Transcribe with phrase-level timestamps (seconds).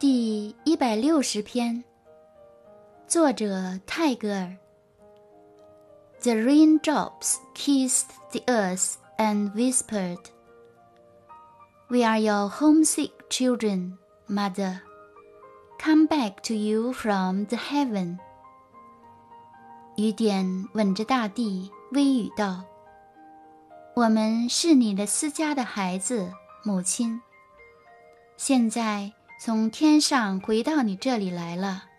[0.00, 1.84] 第一百六十篇，
[3.06, 4.56] 作者泰戈尔。
[6.22, 10.24] The raindrops kissed the earth and whispered,
[11.88, 14.78] "We are your homesick children, mother.
[15.78, 18.16] Come back to you from the heaven."
[19.98, 22.64] 雨点吻着大地，微语道
[23.94, 26.32] ：“我们是你的私家的孩子，
[26.64, 27.20] 母亲。
[28.38, 29.12] 现在。”
[29.42, 31.89] 从天上回到你这里来了。